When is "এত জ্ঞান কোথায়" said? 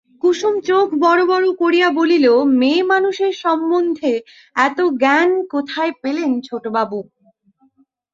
4.57-5.93